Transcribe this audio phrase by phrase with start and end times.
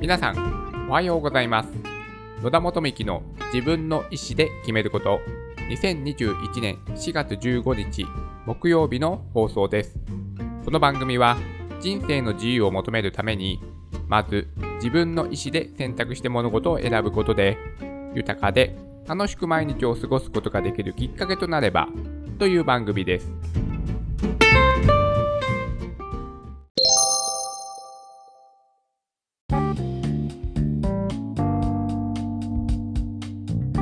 [0.00, 1.68] 皆さん、おはようございます。
[2.42, 5.20] 野田元幹の自分の意思で決めること、
[5.68, 8.06] 2021年4月15日
[8.46, 9.98] 木曜日の放送です。
[10.64, 11.36] この番組は
[11.80, 13.60] 人生の自由を求めるために、
[14.08, 17.58] まず自分の意思で選択して物事を選ぶことで、
[18.14, 21.88] 豊かで楽しく毎日を過ごすことができるきっかけとなれば、
[22.38, 23.30] という番組です。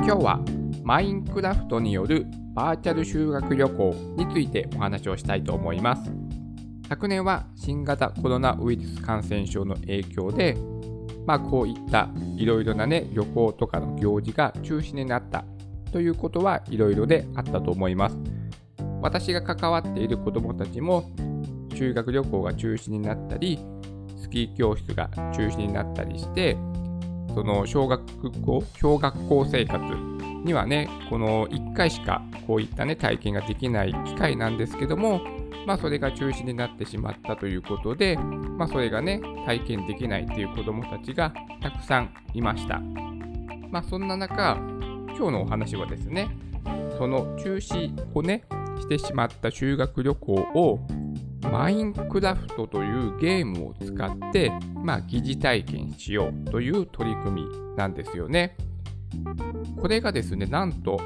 [0.01, 0.39] 今日は
[0.83, 6.11] マインクラフトによるバーチャル修学旅行についてお話をしたいと思います。
[6.87, 10.57] 昨年は新型コロナウイルス感染症の影響で、
[11.27, 15.45] まあこういったいろいろなね、旅行とかの行事が中止になった
[15.91, 18.17] ということはいろいろであったと思います。
[19.01, 21.11] 私が関わっている子どもたちも
[21.75, 23.59] 修学旅行が中止になったり、
[24.17, 26.57] スキー教室が中止になったりして、
[27.33, 28.03] その小学
[28.41, 29.83] 校、小学校生活
[30.43, 35.21] にはね、この1回しかこういったね、体験ができない機会なんですけども、
[35.65, 42.79] まあそれが中止になってしまったということで、まあそれがね、体験できないっていう子供たちがたくさんいました。
[43.69, 44.57] まあそんな中、
[45.17, 46.29] 今日のお話はですね、
[46.97, 48.43] その中止をね、
[48.79, 50.79] してしまった修学旅行を
[51.41, 58.55] マインクラフトというゲームを使って、まあ、疑似体験しようという取り組みなんですよね。
[59.79, 60.99] これがですね、なんと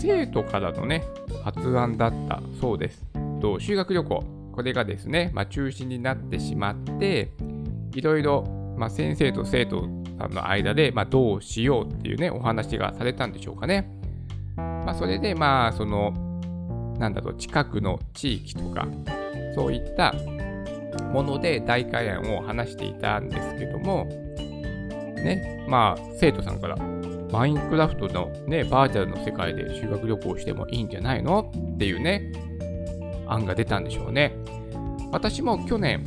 [0.00, 1.04] 生徒からのね、
[1.44, 3.04] 発案だったそうです。
[3.40, 7.32] と修学旅行、これがですね、まあ、中止になってしまって、
[7.94, 8.44] いろいろ、
[8.76, 9.88] まあ、先生と生徒
[10.18, 13.88] さんの間で、まあ、どうしようっていうね、お話がされたんでしょうかね。
[14.56, 16.12] まあ、それで、まあ、その、
[16.98, 18.86] なんだろう、近くの地域とか、
[19.54, 20.14] そういった
[21.12, 24.04] もので大会案を話していたんですけども、
[25.16, 26.76] ね、まあ、生徒さんから、
[27.32, 32.30] マインクラフトのね、バーチャルの世界で修学旅行してもいいんじゃないのっていうね、
[33.26, 34.36] 案が出たんでしょうね。
[35.10, 36.04] 私も去年、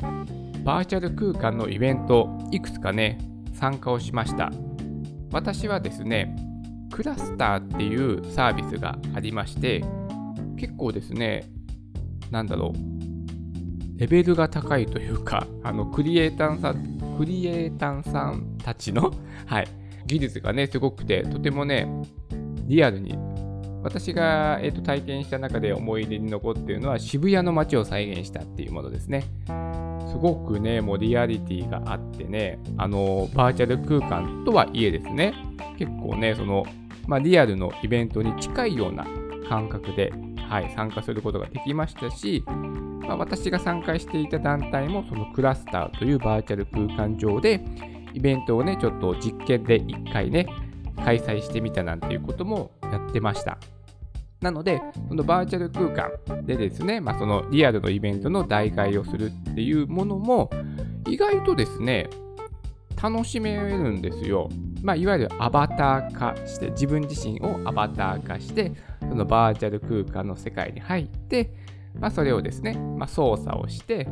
[0.63, 3.17] バーチャル空間のイベント、いくつかね、
[3.53, 4.51] 参加をしました。
[5.31, 6.35] 私はですね、
[6.91, 9.83] クラスターっていうサービスがありまして、
[10.57, 11.45] 結構ですね、
[12.31, 19.11] なんだろう、レベルが高いというか、あのクリエイターさん、クリエイターさんたちの、
[19.45, 19.67] はい、
[20.05, 21.87] 技術がね、すごくて、とてもね、
[22.67, 23.17] リアルに、
[23.83, 29.23] 私が、えーと体験した中で思い出に残っているのは、渋谷の街を再現したっていうものですね。
[30.09, 35.33] すごくね、もうリアリティがあってね、あの、バーチャル空間とはいえですね、
[35.77, 36.65] 結構ね、その、
[37.07, 39.05] まあ、リアルのイベントに近いような
[39.47, 40.11] 感覚で、
[40.49, 47.63] はい、参加することができましたし、まあ、私が参加していた団体もそのクラスターというバーチャル空間上で
[48.13, 50.47] イベントをねちょっと実験で1回ね
[51.03, 53.57] 開催してみたなんていうこともやってました
[54.41, 60.49] なのでそのバーチャル空間でですね、まあ、そのリアルのイベントの代替をするっていうものも
[61.07, 62.09] 意外とですね
[63.01, 64.49] 楽しめるんですよ。
[64.81, 68.71] まあ、いわゆるアバター化して、自分自身をアバター化して、
[69.09, 71.51] そのバーチャル空間の世界に入って、
[71.99, 74.05] まあ、それをですね、まあ、操作をして、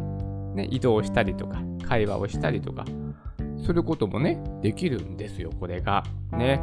[0.55, 2.85] ね、移動したりとか、会話をしたりとか、
[3.65, 6.03] することもね、できるんですよ、これが。
[6.31, 6.57] ね。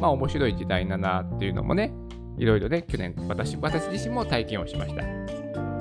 [0.00, 1.92] まあ、面白い時代だなっていうのもね、
[2.38, 5.02] いろいろね、去年私、私自身も体験をしました。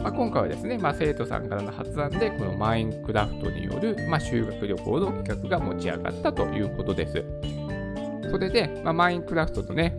[0.01, 7.23] まあ、今回はですね、まあ、生徒さんからの発案で、このマインクラフトによる、まあ、修学旅行の企画が持ち上がったということです。
[8.29, 9.95] それで、まあ、マインクラフトのね、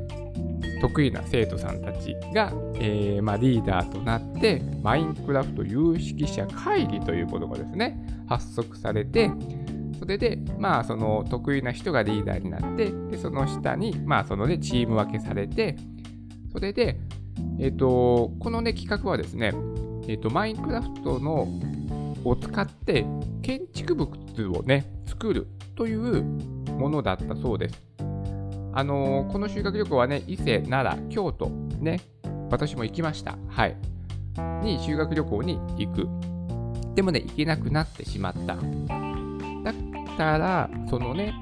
[0.82, 9.30] 得意な生徒さんたちが、えーまあ、リーダーとなって、マインクラフト有識者会議というものがですね、発足されて、
[10.00, 15.76] それで、まあ、その得意な人がリーダーになって、でその下に、まあ、そのね、チーム分けされて、
[16.52, 16.98] それで、
[17.60, 19.52] えっ、と、このね、企画はですね、
[20.08, 21.46] えっ、と、マインクラフトの
[22.24, 23.06] を使って
[23.42, 24.10] 建築物
[24.48, 25.46] をね、作る
[25.76, 26.22] という
[26.72, 28.11] ものだったそうです。
[28.74, 31.48] あのーこの修学旅行はね、伊勢、奈良、京都、
[31.80, 32.00] ね、
[32.50, 33.36] 私も行きました。
[33.48, 33.76] はい。
[34.62, 36.08] に修学旅行に行く。
[36.94, 38.56] でもね、行けなくなってしまった。
[38.56, 41.34] だったら、そのね、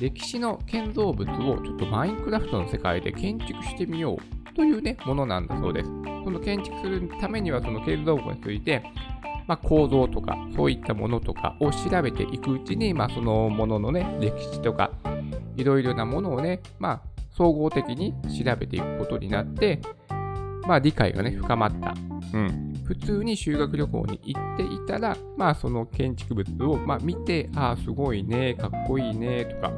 [0.00, 5.90] 歴史の建造物をちょっとマインクラフトの世界で建築してみようというね、ものなんだそうです。
[6.24, 8.82] その建築するためには、その建造物について、
[9.46, 14.90] まあ、構造とか、そういったものとかを調べていくうちに、まあ、そのもののね、歴史とか、
[15.56, 18.14] いろいろなものをね、まあ、総合的に
[18.44, 19.80] 調べていくことになって、
[20.66, 21.94] まあ、理解がね、深まった。
[22.32, 22.74] うん。
[22.84, 29.72] 普通に修学旅行に行っていたら、まあその建築物を、まあ、見て、ああ、すごいね、かっこいいね、とか、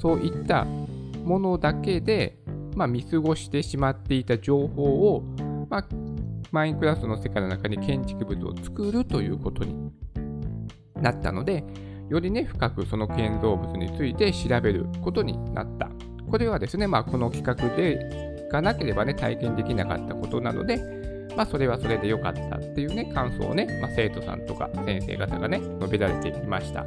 [0.00, 2.38] そういったものだけで、
[2.74, 5.22] まあ、見過ごしてしまっていた情報を、
[5.68, 5.86] まあ、
[6.50, 9.92] マインクラフトの世界の中に建築物を作るということに
[10.96, 11.64] なったので、
[12.08, 15.90] よりね、深くその建造物について調べることになった。
[16.30, 20.78] これはですね、まあ、この企画でがなければね、体験できなかったことなので、
[21.36, 26.84] まあ、それはそれで良かったっていうね、感想をね、まあ、生徒さんとか先生方がね、述べられていました。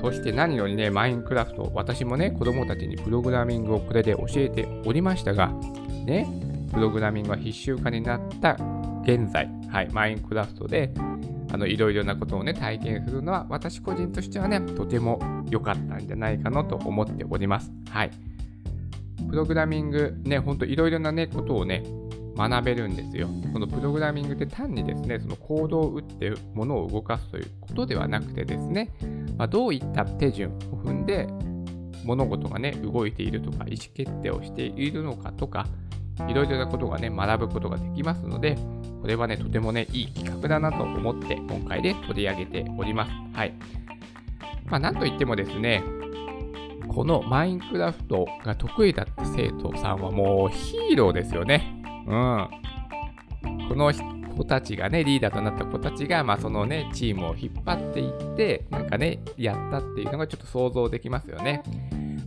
[0.00, 5.48] そして何よりね、マインクラフト、私もね、子供たちにプログラミングをこれで教えておりましたが、
[6.06, 6.26] ね、
[6.72, 8.56] プログラミングが必修化になった
[9.02, 10.90] 現在、はい、マインクラフトで、
[11.52, 15.20] あのいろいろなことをね、体験するのは、私個人としてはね、とても
[15.50, 17.72] 良かったんじゃないかなと思っております。
[17.90, 18.10] はい。
[19.28, 21.82] プログラミング、ね、ほんといろいろなね、ことをね、
[22.36, 23.28] 学べるんですよ。
[23.52, 28.92] このプログラミングって単にですね、そのコードを打って物を動かすということではなくてですね、
[29.36, 31.28] まあ、どういった手順を踏んで
[32.04, 35.66] 物事がね、動いているとか、意思決定をしているのかとか、
[36.28, 38.56] いろいろなことがね、学ぶことができますので、
[39.00, 43.12] これはね、とてもね、いい企画だなと思って今回で取り上げております。
[43.32, 43.54] はい。
[44.66, 45.82] まあ、なんといってもですね、
[46.88, 51.82] このマインクラフトが得意だった生徒さんはもうヒーローですよね。
[52.06, 52.48] うん。
[53.68, 53.92] この
[54.36, 61.62] 子たちがね、リーダーとなった子たちが、まあ、そのね、チームを引っ張っていって、なんかね、やったっていうのがちょっと想像できますよね。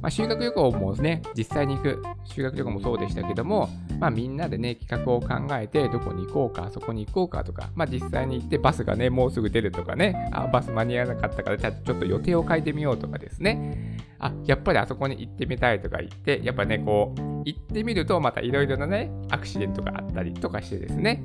[0.03, 3.69] まあ、修学旅行もね、実際に行く修学旅行もそうでしたけども、
[3.99, 13.97] まあ、みんなでね、企画を考えて、どこに行こうか、そこに行こうかとか、まあ、実際に行ってバスがね、もうすぐ出るとかね、あ、バス間に合わなかったから、ちょっと予定を変えてみようとかですね。
[14.19, 21.23] あ、やっぱりあそこに行ってみたいとか言って、やっぱね、こう、行ってみると、またいろいろなね、アクシデントがあったりとかしてですね、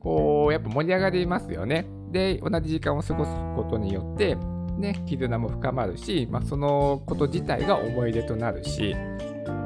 [0.00, 1.86] こう、やっぱ盛り上がりますよね。
[2.10, 4.36] で、同じ時間を過ごすことによって、
[4.78, 8.94] ね、絆も深まるし、まあ、そのこと自体が思い出となるし、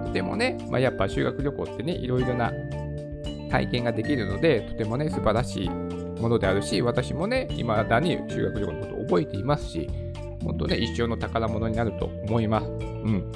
[0.05, 2.53] とてもね、まあ、やっぱ修学旅行ってね、いろいろな
[3.51, 9.89] 体験ができるので、とてもね、素晴らしいものであるし、私もね、未だに修学旅行のことを覚えていますし、
[10.45, 12.67] 本当ね、一生の宝物になると思います。
[12.67, 13.33] うん。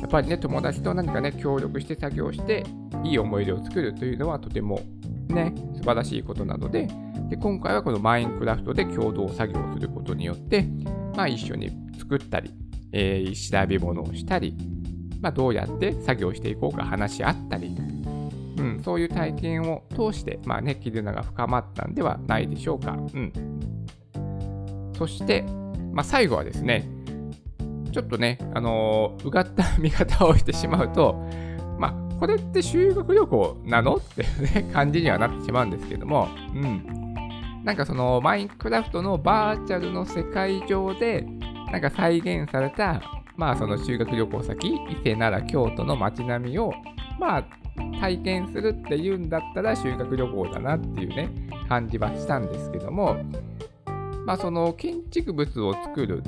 [0.00, 2.64] やっぱりね、友達と何かね、協力して作業して、
[3.04, 4.80] いい思い出を作るというのはとても
[5.28, 6.88] ね、素晴らしいことなので、
[7.28, 10.66] で今回はこのマインクラフトで共同作業をすることによって、
[11.14, 12.52] まあ、一緒に作ったり、
[12.92, 14.56] えー、調べ物をしたり、
[15.20, 17.76] まあ、どうやって作業していこうか話し合ったり、
[18.56, 22.92] うん、そういう体験を通して、まあね、絆が深まったんではないでしょうか。
[22.92, 23.32] うん、
[24.96, 25.42] そして、
[25.92, 26.88] まあ、最後はですね、
[27.92, 31.14] ちょっとね、あのー、うがった見方をしてしまうと、
[31.78, 33.96] まあ、これって修学旅行なの？
[33.96, 37.09] っていうね、感じにはなってしまうんですけども、うん。
[37.64, 41.26] なんかそのマインクラフトのバーチャルの世界上で
[41.70, 43.02] なんか再現された
[43.36, 46.72] まあその修学旅行先伊勢奈良京都の街並みを
[47.18, 47.44] まあ
[48.00, 51.30] 体験するっていうんだったら修学旅行だなっていうね
[51.68, 53.16] 感じはしたんですけども
[54.24, 56.22] まあその建築物を作る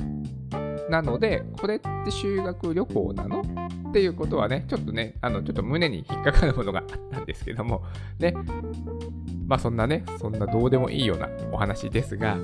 [0.93, 3.41] なのでこれって修学旅行なの？
[3.89, 7.83] っていうことはねちょっとねあのちょっと胸に引っかかるものがあったんですけども
[8.19, 8.33] ね
[9.47, 12.37] まあそんなね、そんなどうでもいいようなお話ですが、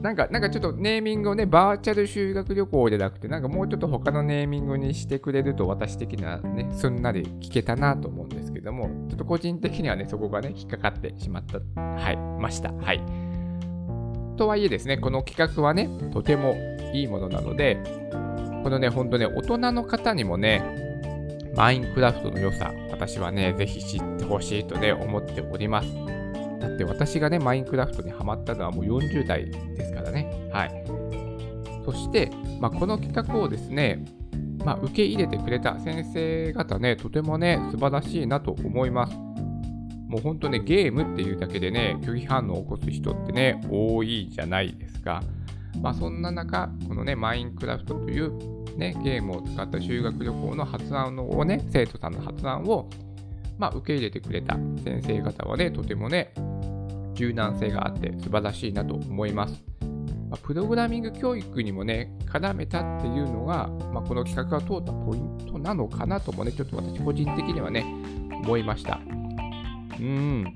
[0.00, 12.72] なんか、なんかちょっとネーミングをね、バーチャル修学旅行でなくて、なんかもうちょっと他のネーミングにしてくれると私的にはね、すんなり聞けたなと思うんですけども、ちょっと個人的にはね、そこがね、引っかかってしまった、はい、ました。
[12.72, 13.27] はい。
[14.38, 16.56] とはいえですね、この企画はね、とても
[16.94, 17.76] いいものなので、
[18.62, 20.62] このね、ほんとね、大人の方にもね、
[21.54, 25.88] マインクラフトの良さ、私はね、ぜひ知ってほしいとね、思っております。
[26.60, 30.30] だって私がね、マインクラフトにハマったのはもう40代ですからね。
[30.52, 30.84] はい。
[31.84, 32.30] そして、
[32.60, 34.04] まあ、この企画をですね、
[34.64, 39.16] まあ、受け入れてくれた先生方ね、とてもね、素晴らしいなと思います。
[40.08, 45.22] もう本当ね、ゲームっていうだけでね、拒否反応を起こす人ってね、多いじゃないですか。
[45.82, 48.32] まあ、そんな中、このね、マインクラフトという
[48.78, 52.88] ね、ゲームを使った修学旅行の発案をね、生徒さんの発案を、
[53.58, 56.32] まあ、受け入れてくれた先生方はね、とてもね、
[57.12, 59.62] 柔軟性があって素晴らしいなと思います。
[60.30, 67.84] まあ、プログラミング教育にもね、絡めたっていうのが、まあ、この企画が通ったポイントなのかなともね、ちょっと私個人的にはね、
[68.30, 69.00] 思いました。
[70.00, 70.54] うん。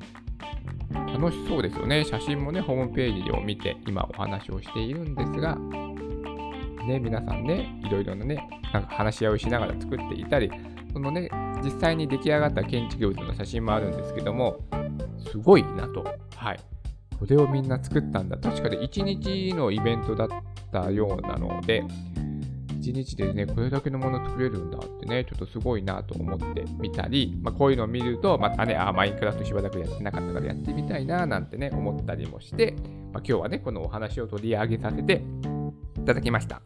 [0.93, 2.05] 楽しそうですよね。
[2.05, 5.57] 写真もね、ホームページを見て今お話をしているんですが、
[6.87, 10.51] ね、皆さんね、いろいろなね、なんか話し合いをしながら作っていたり、
[10.93, 11.31] そのね、
[11.63, 14.59] 実際に出来上がった建築物の写真もあるんですけども、
[15.31, 16.05] すごいなと。
[16.37, 16.61] はい。
[17.19, 18.37] これをみんな作ったんだ。
[18.37, 20.29] 確かで1日のイベントだっ
[20.73, 21.85] たようなので、
[22.83, 32.75] 1日でね、これだけのもの作れるんだってね、ちょっとすごいなと思ってみたり、まあ、こういうのを見ると、またね、あ、マインクラフトしばらくやってなかったからやってみたいななんてね、思ったりもして、
[33.13, 35.23] まあ、今日はね、このお話を取り上げさせて
[35.97, 36.61] いただきました。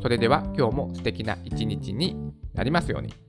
[0.00, 2.16] それでは今日も素敵な一日に
[2.54, 3.27] なりますように。